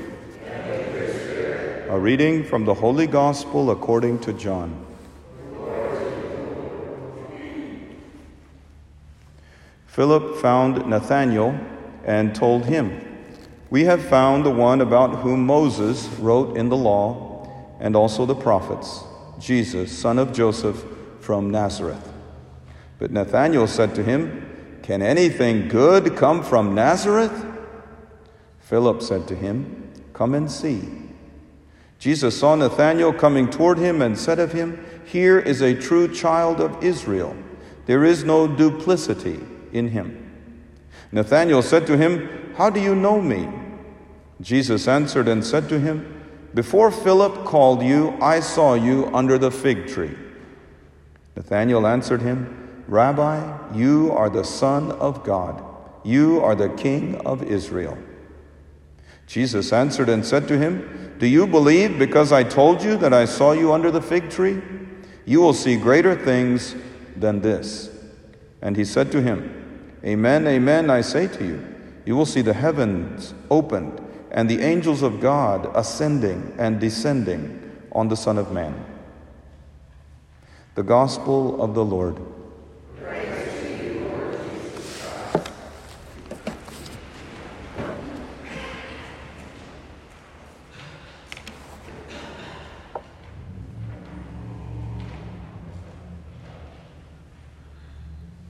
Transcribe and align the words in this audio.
A 1.89 1.99
reading 1.99 2.45
from 2.45 2.65
the 2.65 2.75
Holy 2.75 3.09
Gospel 3.09 3.73
according 3.73 4.21
to 4.21 4.33
John. 4.33 4.87
Philip 9.89 10.37
found 10.37 10.87
Nathanael 10.87 11.59
and 12.05 12.33
told 12.33 12.67
him, 12.67 13.01
We 13.71 13.83
have 13.87 14.05
found 14.05 14.47
the 14.47 14.51
one 14.51 14.81
about 14.81 15.17
whom 15.17 15.45
Moses 15.47 16.07
wrote 16.21 16.57
in 16.57 16.69
the 16.69 16.77
law 16.77 17.49
and 17.81 17.97
also 17.97 18.25
the 18.25 18.37
prophets, 18.37 19.03
Jesus, 19.41 19.91
son 19.99 20.21
of 20.21 20.33
Joseph 20.33 20.85
from 21.19 21.51
Nazareth. 21.51 22.20
But 23.01 23.11
Nathanael 23.11 23.67
said 23.67 23.95
to 23.95 24.05
him, 24.05 24.47
Can 24.83 25.03
anything 25.03 25.69
good 25.69 26.17
come 26.17 26.45
from 26.45 26.75
Nazareth? 26.75 27.47
Philip 28.61 29.03
said 29.03 29.27
to 29.29 29.35
him, 29.35 29.91
Come 30.13 30.35
and 30.35 30.49
see. 30.53 30.87
Jesus 31.99 32.39
saw 32.39 32.55
Nathanael 32.55 33.15
coming 33.15 33.49
toward 33.49 33.79
him 33.79 34.03
and 34.03 34.19
said 34.19 34.39
of 34.39 34.53
him, 34.53 34.85
Here 35.07 35.39
is 35.39 35.63
a 35.63 35.75
true 35.75 36.15
child 36.15 36.61
of 36.61 36.85
Israel. 36.85 37.35
There 37.87 38.05
is 38.05 38.23
no 38.23 38.47
duplicity 38.47 39.41
in 39.73 39.89
him. 39.89 40.31
Nathanael 41.11 41.63
said 41.63 41.87
to 41.87 41.97
him, 41.97 42.55
How 42.57 42.69
do 42.69 42.81
you 42.81 42.95
know 42.95 43.21
me? 43.21 43.49
Jesus 44.43 44.87
answered 44.87 45.27
and 45.27 45.45
said 45.45 45.71
to 45.71 45.81
him, 45.81 46.23
Before 46.55 46.91
Philip 46.91 47.47
called 47.47 47.83
you, 47.83 48.17
I 48.21 48.41
saw 48.41 48.75
you 48.75 49.11
under 49.15 49.39
the 49.39 49.51
fig 49.51 49.87
tree. 49.87 50.17
Nathanael 51.35 51.87
answered 51.87 52.21
him, 52.21 52.60
Rabbi, 52.91 53.73
you 53.73 54.11
are 54.11 54.29
the 54.29 54.43
Son 54.43 54.91
of 54.91 55.23
God. 55.23 55.65
You 56.03 56.41
are 56.41 56.57
the 56.57 56.71
King 56.71 57.15
of 57.25 57.41
Israel. 57.45 57.97
Jesus 59.29 59.73
answered 59.73 60.09
and 60.09 60.27
said 60.27 60.49
to 60.49 60.59
him, 60.59 61.15
Do 61.21 61.29
you 61.29 61.47
believe 61.47 62.01
because 62.01 62.33
I 62.33 62.43
told 62.43 62.83
you 62.83 62.97
that 62.97 63.15
I 63.15 63.27
saw 63.27 63.53
you 63.53 63.73
under 63.73 63.93
the 63.93 64.03
fig 64.03 64.29
tree? 64.29 64.61
You 65.25 65.41
will 65.41 65.55
see 65.55 65.77
greater 65.77 66.17
things 66.17 66.75
than 67.15 67.41
this. 67.43 67.91
And 68.61 68.77
he 68.77 68.85
said 68.85 69.13
to 69.13 69.23
him, 69.23 69.95
Amen, 70.05 70.49
amen, 70.49 70.91
I 70.91 71.03
say 71.03 71.29
to 71.29 71.47
you, 71.47 71.65
you 72.05 72.17
will 72.17 72.27
see 72.27 72.41
the 72.41 72.55
heavens 72.55 73.35
opened 73.51 74.05
and 74.33 74.51
the 74.51 74.63
angels 74.63 75.03
of 75.03 75.21
God 75.21 75.71
ascending 75.77 76.57
and 76.59 76.81
descending 76.81 77.87
on 77.93 78.09
the 78.09 78.17
Son 78.17 78.37
of 78.37 78.51
Man. 78.51 78.85
The 80.75 80.83
Gospel 80.83 81.63
of 81.63 81.75
the 81.75 81.85
Lord. 81.85 82.21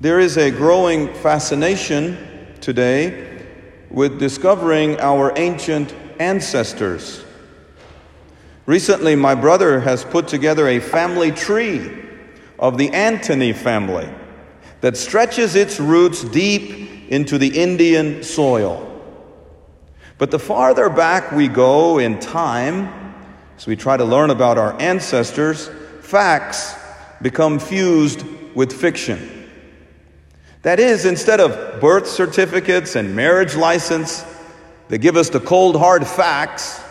There 0.00 0.18
is 0.18 0.38
a 0.38 0.50
growing 0.50 1.12
fascination 1.12 2.16
today 2.62 3.44
with 3.90 4.18
discovering 4.18 4.98
our 4.98 5.30
ancient 5.36 5.94
ancestors. 6.18 7.22
Recently, 8.64 9.14
my 9.14 9.34
brother 9.34 9.78
has 9.80 10.02
put 10.06 10.26
together 10.26 10.68
a 10.68 10.80
family 10.80 11.30
tree 11.30 11.92
of 12.58 12.78
the 12.78 12.88
Antony 12.92 13.52
family 13.52 14.08
that 14.80 14.96
stretches 14.96 15.54
its 15.54 15.78
roots 15.78 16.24
deep 16.24 17.10
into 17.10 17.36
the 17.36 17.60
Indian 17.60 18.22
soil. 18.22 18.86
But 20.16 20.30
the 20.30 20.38
farther 20.38 20.88
back 20.88 21.30
we 21.30 21.46
go 21.46 21.98
in 21.98 22.18
time, 22.20 23.14
as 23.58 23.66
we 23.66 23.76
try 23.76 23.98
to 23.98 24.04
learn 24.06 24.30
about 24.30 24.56
our 24.56 24.80
ancestors, 24.80 25.68
facts 26.00 26.74
become 27.20 27.58
fused 27.58 28.24
with 28.54 28.72
fiction. 28.72 29.39
That 30.62 30.78
is, 30.78 31.06
instead 31.06 31.40
of 31.40 31.80
birth 31.80 32.06
certificates 32.06 32.94
and 32.94 33.16
marriage 33.16 33.56
license 33.56 34.24
that 34.88 34.98
give 34.98 35.16
us 35.16 35.30
the 35.30 35.40
cold, 35.40 35.76
hard 35.76 36.06
facts, 36.06 36.82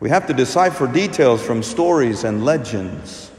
we 0.00 0.08
have 0.08 0.26
to 0.28 0.32
decipher 0.32 0.86
details 0.86 1.42
from 1.42 1.62
stories 1.62 2.24
and 2.24 2.44
legends, 2.44 3.30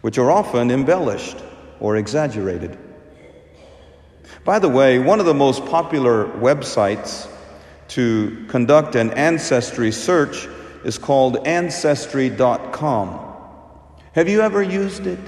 which 0.00 0.18
are 0.18 0.30
often 0.30 0.72
embellished 0.72 1.36
or 1.78 1.96
exaggerated. 1.96 2.76
By 4.44 4.58
the 4.58 4.68
way, 4.68 4.98
one 4.98 5.20
of 5.20 5.26
the 5.26 5.34
most 5.34 5.64
popular 5.66 6.24
websites 6.24 7.28
to 7.88 8.44
conduct 8.48 8.96
an 8.96 9.12
ancestry 9.12 9.92
search 9.92 10.48
is 10.84 10.98
called 10.98 11.46
Ancestry.com. 11.46 13.20
Have 14.12 14.28
you 14.28 14.40
ever 14.40 14.62
used 14.62 15.06
it 15.06 15.20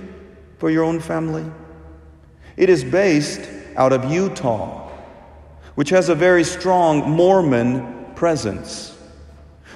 for 0.59 0.69
your 0.69 0.84
own 0.84 1.01
family? 1.01 1.45
It 2.56 2.71
is 2.71 2.84
based 2.84 3.49
out 3.77 3.93
of 3.93 4.11
Utah, 4.11 4.89
which 5.75 5.91
has 5.91 6.09
a 6.09 6.15
very 6.15 6.44
strong 6.44 7.11
Mormon 7.11 8.06
presence. 8.15 8.97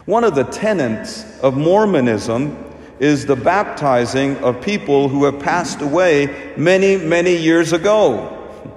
One 0.06 0.24
of 0.24 0.34
the 0.34 0.44
tenets 0.44 1.24
of 1.40 1.56
Mormonism 1.56 2.56
is 2.98 3.26
the 3.26 3.36
baptizing 3.36 4.36
of 4.38 4.60
people 4.62 5.08
who 5.08 5.24
have 5.24 5.40
passed 5.40 5.80
away 5.82 6.54
many, 6.56 6.96
many 6.96 7.36
years 7.36 7.72
ago. 7.72 8.36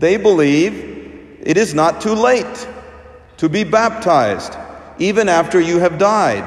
They 0.00 0.16
believe 0.16 1.40
it 1.40 1.56
is 1.56 1.74
not 1.74 2.00
too 2.00 2.14
late 2.14 2.68
to 3.38 3.48
be 3.48 3.64
baptized, 3.64 4.56
even 4.98 5.28
after 5.28 5.60
you 5.60 5.80
have 5.80 5.98
died, 5.98 6.46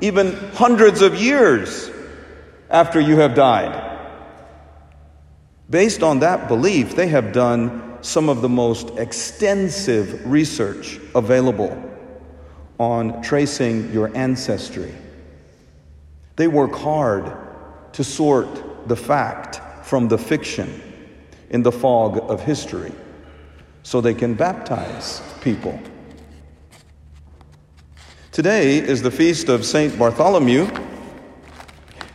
even 0.00 0.34
hundreds 0.54 1.00
of 1.00 1.14
years 1.14 1.88
after 2.70 2.98
you 2.98 3.18
have 3.18 3.36
died. 3.36 3.93
Based 5.70 6.02
on 6.02 6.20
that 6.20 6.48
belief, 6.48 6.94
they 6.94 7.08
have 7.08 7.32
done 7.32 7.98
some 8.02 8.28
of 8.28 8.42
the 8.42 8.48
most 8.48 8.90
extensive 8.98 10.30
research 10.30 11.00
available 11.14 11.80
on 12.78 13.22
tracing 13.22 13.90
your 13.92 14.14
ancestry. 14.16 14.94
They 16.36 16.48
work 16.48 16.74
hard 16.74 17.34
to 17.94 18.04
sort 18.04 18.88
the 18.88 18.96
fact 18.96 19.86
from 19.86 20.08
the 20.08 20.18
fiction 20.18 20.82
in 21.50 21.62
the 21.62 21.72
fog 21.72 22.18
of 22.30 22.42
history 22.42 22.92
so 23.84 24.00
they 24.00 24.14
can 24.14 24.34
baptize 24.34 25.22
people. 25.40 25.78
Today 28.32 28.78
is 28.78 29.00
the 29.00 29.10
feast 29.10 29.48
of 29.48 29.64
St. 29.64 29.96
Bartholomew, 29.96 30.68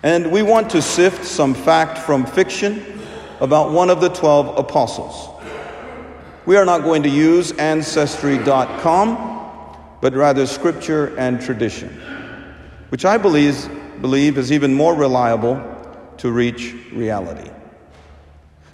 and 0.04 0.32
we 0.32 0.42
want 0.44 0.70
to 0.72 0.82
sift 0.82 1.26
some 1.26 1.54
fact 1.54 1.98
from 1.98 2.26
fiction 2.26 2.99
about 3.42 3.72
one 3.72 3.90
of 3.90 4.02
the 4.02 4.10
12 4.10 4.58
apostles. 4.58 5.30
We 6.46 6.58
are 6.58 6.66
not 6.66 6.84
going 6.84 7.04
to 7.04 7.10
use 7.10 7.52
ancestry.com, 7.54 9.18
but 10.02 10.14
rather 10.14 10.46
scripture 10.46 11.18
and 11.18 11.42
tradition, 11.42 11.90
which 12.90 13.06
I 13.06 13.18
believe, 13.18 13.70
believe 14.02 14.38
is 14.38 14.52
even 14.52 14.74
more 14.74 14.96
reliable 14.96 15.62
to 16.18 16.32
reach 16.32 16.76
reality. 16.92 17.50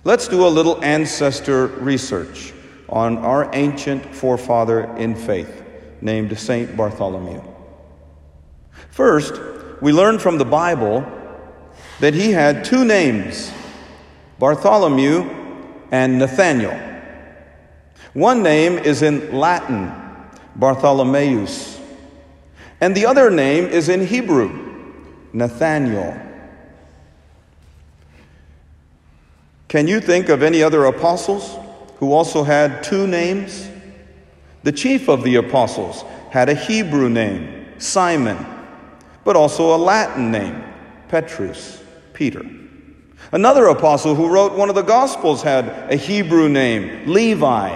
Let's 0.04 0.28
do 0.28 0.46
a 0.46 0.50
little 0.50 0.84
ancestor 0.84 1.68
research 1.68 2.54
on 2.88 3.18
our 3.18 3.50
ancient 3.54 4.16
forefather 4.16 4.96
in 4.98 5.16
faith 5.16 5.64
named 6.02 6.38
Saint 6.38 6.78
Bartholomew. 6.78 7.42
First, 8.92 9.42
we 9.82 9.92
learn 9.92 10.20
from 10.20 10.38
the 10.38 10.46
Bible 10.46 11.06
that 12.00 12.14
he 12.14 12.32
had 12.32 12.64
two 12.64 12.86
names 12.86 13.52
Bartholomew 14.40 15.30
and 15.92 16.20
Nathaniel. 16.20 16.78
One 18.14 18.44
name 18.44 18.78
is 18.78 19.02
in 19.02 19.38
Latin, 19.38 19.92
Bartholomeus, 20.56 21.80
and 22.82 22.96
the 22.96 23.06
other 23.06 23.30
name 23.30 23.66
is 23.66 23.90
in 23.90 24.06
Hebrew, 24.06 24.52
Nathaniel. 25.34 26.20
Can 29.68 29.88
you 29.88 30.00
think 30.00 30.30
of 30.30 30.44
any 30.44 30.62
other 30.64 30.86
apostles 30.86 31.58
who 31.98 32.14
also 32.14 32.44
had 32.44 32.84
two 32.84 33.08
names? 33.08 33.70
The 34.64 34.72
chief 34.72 35.10
of 35.10 35.24
the 35.24 35.36
apostles 35.36 36.04
had 36.30 36.50
a 36.50 36.56
Hebrew 36.56 37.10
name, 37.10 37.66
Simon, 37.78 38.46
but 39.24 39.36
also 39.36 39.76
a 39.76 39.78
Latin 39.78 40.32
name, 40.32 40.64
Petrus, 41.08 41.84
Peter. 42.14 42.46
Another 43.36 43.66
apostle 43.66 44.16
who 44.16 44.30
wrote 44.30 44.54
one 44.54 44.70
of 44.70 44.76
the 44.76 44.82
Gospels 44.82 45.42
had 45.42 45.68
a 45.92 45.98
Hebrew 45.98 46.48
name, 46.48 47.06
Levi, 47.06 47.76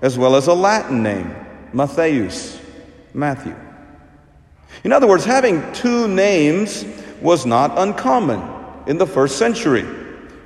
as 0.00 0.16
well 0.16 0.34
as 0.34 0.46
a 0.46 0.54
Latin 0.54 1.02
name, 1.02 1.36
Matthäus, 1.74 2.58
Matthew. 3.12 3.54
In 4.82 4.90
other 4.90 5.06
words, 5.06 5.26
having 5.26 5.70
two 5.74 6.08
names 6.08 6.86
was 7.20 7.44
not 7.44 7.78
uncommon 7.78 8.40
in 8.86 8.96
the 8.96 9.06
first 9.06 9.36
century. 9.36 9.84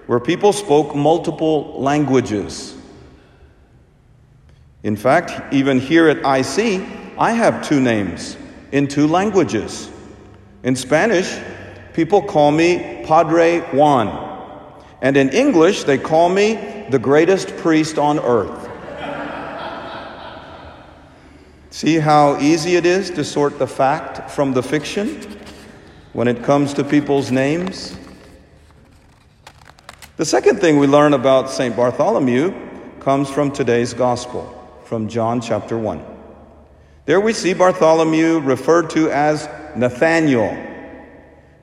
where 0.07 0.21
people 0.21 0.53
spoke 0.53 0.95
multiple 0.95 1.81
languages. 1.81 2.77
In 4.83 4.97
fact, 4.97 5.53
even 5.53 5.81
here 5.81 6.09
at 6.09 6.19
IC, 6.19 6.85
I 7.19 7.33
have 7.33 7.69
two 7.69 7.81
names 7.81 8.37
in 8.73 8.89
two 8.89 9.07
languages. 9.07 9.91
In 10.63 10.77
Spanish, 10.77 11.29
people 11.97 12.21
call 12.21 12.53
me 12.53 13.03
Padre 13.07 13.61
Juan. 13.73 14.07
And 15.01 15.17
in 15.17 15.31
English, 15.31 15.85
they 15.85 15.97
call 15.97 16.29
me 16.29 16.85
the 16.91 16.99
greatest 16.99 17.57
priest 17.57 17.97
on 17.97 18.19
earth. 18.19 18.69
See 21.71 21.99
how 21.99 22.39
easy 22.39 22.77
it 22.77 22.85
is 22.85 23.11
to 23.13 23.25
sort 23.25 23.59
the 23.59 23.67
fact 23.67 24.31
from 24.31 24.53
the 24.53 24.63
fiction 24.63 25.23
when 26.13 26.29
it 26.29 26.45
comes 26.45 26.75
to 26.75 26.85
people's 26.85 27.31
names? 27.31 27.97
The 30.19 30.27
second 30.27 30.61
thing 30.61 30.79
we 30.79 30.87
learn 30.87 31.15
about 31.15 31.49
St. 31.49 31.75
Bartholomew 31.75 32.53
comes 33.01 33.31
from 33.31 33.51
today's 33.51 33.95
gospel, 33.95 34.45
from 34.85 35.09
John 35.09 35.41
chapter 35.41 35.79
1. 35.79 36.05
There 37.07 37.21
we 37.21 37.33
see 37.33 37.55
Bartholomew 37.55 38.41
referred 38.41 38.91
to 38.91 39.11
as 39.11 39.49
Nathaniel 39.77 40.76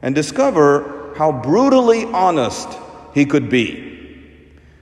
and 0.04 0.14
discover 0.14 1.14
how 1.18 1.32
brutally 1.32 2.04
honest 2.06 2.68
he 3.16 3.26
could 3.26 3.50
be. 3.50 3.90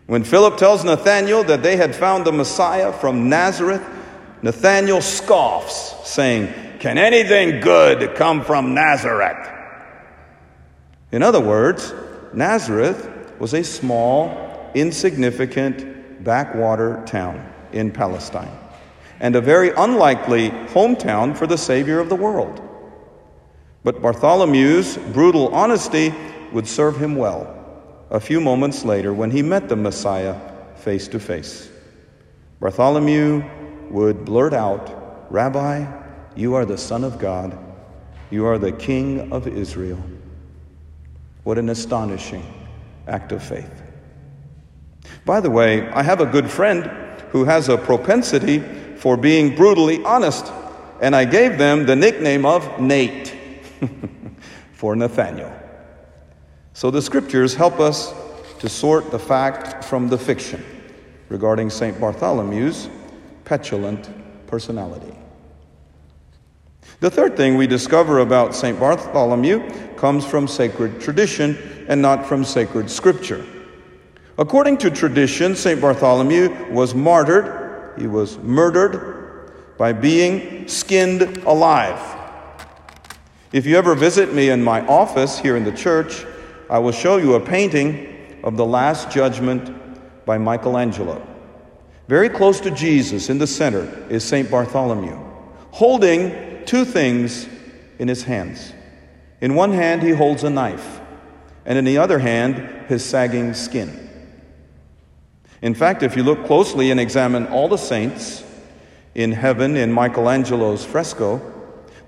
When 0.07 0.25
Philip 0.25 0.57
tells 0.57 0.83
Nathanael 0.83 1.45
that 1.45 1.63
they 1.63 1.77
had 1.77 1.95
found 1.95 2.25
the 2.25 2.33
Messiah 2.33 2.91
from 2.91 3.29
Nazareth, 3.29 3.85
Nathanael 4.41 5.01
scoffs, 5.01 5.95
saying, 6.09 6.53
Can 6.79 6.97
anything 6.97 7.61
good 7.61 8.15
come 8.15 8.43
from 8.43 8.73
Nazareth? 8.73 9.47
In 11.11 11.21
other 11.21 11.39
words, 11.39 11.93
Nazareth 12.33 13.09
was 13.39 13.53
a 13.53 13.63
small, 13.63 14.71
insignificant 14.73 16.23
backwater 16.23 17.03
town 17.05 17.47
in 17.71 17.91
Palestine, 17.91 18.57
and 19.19 19.35
a 19.35 19.41
very 19.41 19.69
unlikely 19.69 20.49
hometown 20.49 21.37
for 21.37 21.45
the 21.45 21.57
Savior 21.57 21.99
of 21.99 22.09
the 22.09 22.15
world. 22.15 22.70
But 23.83 24.01
Bartholomew's 24.01 24.97
brutal 25.11 25.53
honesty 25.53 26.13
would 26.51 26.67
serve 26.67 26.97
him 26.97 27.15
well 27.15 27.57
a 28.11 28.19
few 28.19 28.39
moments 28.41 28.83
later 28.83 29.13
when 29.13 29.31
he 29.31 29.41
met 29.41 29.69
the 29.69 29.75
Messiah 29.75 30.35
face 30.75 31.07
to 31.07 31.19
face. 31.19 31.69
Bartholomew 32.59 33.43
would 33.89 34.25
blurt 34.25 34.53
out, 34.53 35.31
Rabbi, 35.31 35.85
you 36.35 36.53
are 36.53 36.65
the 36.65 36.77
Son 36.77 37.03
of 37.03 37.17
God, 37.17 37.57
you 38.29 38.45
are 38.45 38.59
the 38.59 38.71
King 38.71 39.31
of 39.31 39.47
Israel. 39.47 40.03
What 41.43 41.57
an 41.57 41.69
astonishing 41.69 42.45
act 43.07 43.31
of 43.31 43.41
faith. 43.41 43.81
By 45.25 45.39
the 45.39 45.49
way, 45.49 45.87
I 45.89 46.03
have 46.03 46.21
a 46.21 46.25
good 46.25 46.49
friend 46.49 46.85
who 47.31 47.45
has 47.45 47.69
a 47.69 47.77
propensity 47.77 48.59
for 48.97 49.17
being 49.17 49.55
brutally 49.55 50.03
honest, 50.03 50.51
and 51.01 51.15
I 51.15 51.25
gave 51.25 51.57
them 51.57 51.85
the 51.85 51.95
nickname 51.95 52.45
of 52.45 52.79
Nate 52.79 53.40
for 54.73 54.95
Nathaniel. 54.95 55.51
So 56.73 56.91
the 56.91 57.01
scriptures 57.01 57.53
help 57.53 57.79
us 57.79 58.13
to 58.59 58.69
sort 58.69 59.11
the 59.11 59.19
fact 59.19 59.83
from 59.83 60.07
the 60.07 60.17
fiction 60.17 60.63
regarding 61.29 61.69
St. 61.69 61.99
Bartholomew's 61.99 62.89
petulant 63.45 64.09
personality. 64.47 65.15
The 66.99 67.09
third 67.09 67.35
thing 67.35 67.57
we 67.57 67.67
discover 67.67 68.19
about 68.19 68.53
St. 68.53 68.79
Bartholomew 68.79 69.95
comes 69.95 70.25
from 70.25 70.47
sacred 70.47 71.01
tradition 71.01 71.57
and 71.87 72.01
not 72.01 72.25
from 72.25 72.45
sacred 72.45 72.89
scripture. 72.91 73.45
According 74.37 74.77
to 74.79 74.91
tradition, 74.91 75.55
St. 75.55 75.81
Bartholomew 75.81 76.71
was 76.71 76.93
martyred, 76.93 77.99
he 77.99 78.07
was 78.07 78.37
murdered 78.39 79.75
by 79.77 79.93
being 79.93 80.67
skinned 80.67 81.37
alive. 81.45 82.20
If 83.51 83.65
you 83.65 83.75
ever 83.75 83.95
visit 83.95 84.33
me 84.33 84.49
in 84.49 84.63
my 84.63 84.79
office 84.87 85.37
here 85.37 85.57
in 85.57 85.65
the 85.65 85.73
church, 85.73 86.25
I 86.69 86.79
will 86.79 86.93
show 86.93 87.17
you 87.17 87.33
a 87.33 87.39
painting 87.39 88.39
of 88.45 88.55
the 88.55 88.65
Last 88.65 89.11
Judgment 89.11 90.25
by 90.25 90.37
Michelangelo. 90.37 91.21
Very 92.07 92.29
close 92.29 92.61
to 92.61 92.71
Jesus 92.71 93.29
in 93.29 93.39
the 93.39 93.47
center 93.47 93.83
is 94.09 94.23
St. 94.23 94.49
Bartholomew, 94.49 95.19
holding 95.71 96.63
two 96.63 96.85
things 96.85 97.45
in 97.99 98.07
his 98.07 98.23
hands. 98.23 98.71
In 99.41 99.55
one 99.55 99.73
hand, 99.73 100.01
he 100.01 100.11
holds 100.11 100.45
a 100.45 100.49
knife, 100.49 101.01
and 101.65 101.77
in 101.77 101.83
the 101.83 101.97
other 101.97 102.19
hand, 102.19 102.87
his 102.87 103.03
sagging 103.03 103.53
skin. 103.53 104.09
In 105.61 105.73
fact, 105.73 106.03
if 106.03 106.15
you 106.15 106.23
look 106.23 106.45
closely 106.45 106.89
and 106.89 107.01
examine 107.01 107.47
all 107.47 107.67
the 107.67 107.77
saints 107.77 108.45
in 109.13 109.33
heaven 109.33 109.75
in 109.75 109.91
Michelangelo's 109.91 110.85
fresco, 110.85 111.60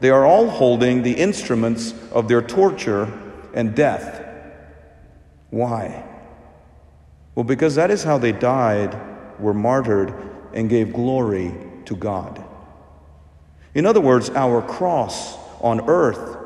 they 0.04 0.10
are 0.10 0.26
all 0.26 0.50
holding 0.50 1.02
the 1.02 1.14
instruments 1.14 1.94
of 2.12 2.28
their 2.28 2.42
torture 2.42 3.12
and 3.54 3.74
death 3.74 4.24
why? 5.54 6.04
Well, 7.36 7.44
because 7.44 7.76
that 7.76 7.92
is 7.92 8.04
how 8.04 8.18
they 8.18 8.32
died, 8.32 9.00
were 9.40 9.54
martyred, 9.54 10.16
and 10.52 10.68
gave 10.68 10.94
glory 10.94 11.54
to 11.86 11.96
God. 11.96 12.44
In 13.76 13.86
other 13.86 14.02
words, 14.02 14.32
our 14.32 14.64
cross 14.64 15.38
on 15.62 15.88
earth 15.88 16.40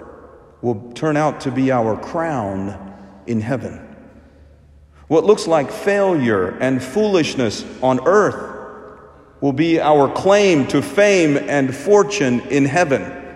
will 0.61 0.91
turn 0.91 1.15
out 1.15 1.39
to 1.41 1.51
be 1.51 1.71
our 1.71 1.95
crown 1.95 2.93
in 3.27 3.39
heaven. 3.39 3.95
What 5.07 5.23
looks 5.23 5.47
like 5.47 5.71
failure 5.71 6.57
and 6.59 6.83
foolishness 6.83 7.63
on 7.81 8.05
earth 8.05 8.99
will 9.39 9.53
be 9.53 9.79
our 9.79 10.13
claim 10.13 10.67
to 10.67 10.81
fame 10.81 11.37
and 11.37 11.73
fortune 11.73 12.41
in 12.49 12.65
heaven. 12.65 13.26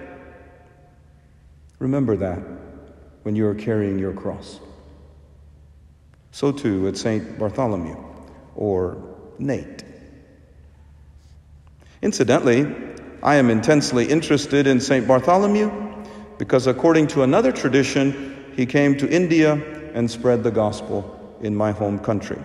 Remember 1.81 2.15
that 2.17 2.37
when 3.23 3.35
you 3.35 3.47
are 3.47 3.55
carrying 3.55 3.97
your 3.97 4.13
cross. 4.13 4.59
So 6.29 6.51
too 6.51 6.87
at 6.87 6.95
St. 6.95 7.39
Bartholomew 7.39 7.97
or 8.55 9.17
Nate. 9.39 9.83
Incidentally, 12.03 12.71
I 13.23 13.35
am 13.35 13.49
intensely 13.49 14.05
interested 14.05 14.67
in 14.67 14.79
St. 14.79 15.07
Bartholomew 15.07 15.71
because, 16.37 16.67
according 16.67 17.07
to 17.07 17.23
another 17.23 17.51
tradition, 17.51 18.45
he 18.55 18.67
came 18.67 18.95
to 18.97 19.09
India 19.09 19.53
and 19.95 20.09
spread 20.09 20.43
the 20.43 20.51
gospel 20.51 21.35
in 21.41 21.55
my 21.55 21.71
home 21.71 21.97
country. 21.97 22.39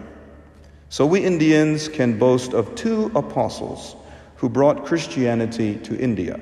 So 0.88 1.04
we 1.04 1.20
Indians 1.22 1.88
can 1.88 2.18
boast 2.18 2.54
of 2.54 2.74
two 2.74 3.12
apostles 3.14 3.96
who 4.36 4.48
brought 4.48 4.86
Christianity 4.86 5.76
to 5.80 5.94
India 5.98 6.40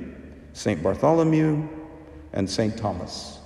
St. 0.52 0.80
Bartholomew 0.80 1.68
and 2.34 2.48
St. 2.48 2.76
Thomas. 2.76 3.38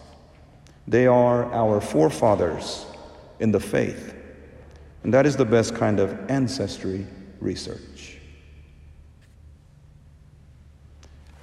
They 0.89 1.07
are 1.07 1.53
our 1.53 1.81
forefathers 1.81 2.87
in 3.39 3.53
the 3.53 3.61
faith. 3.61 4.15
And 5.05 5.15
that 5.15 5.27
is 5.27 5.37
the 5.37 5.45
best 5.45 5.77
kind 5.77 6.01
of 6.01 6.19
ancestry 6.29 7.07
research. 7.41 8.19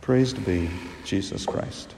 Praised 0.01 0.45
be 0.45 0.69
Jesus 1.03 1.45
Christ. 1.45 1.95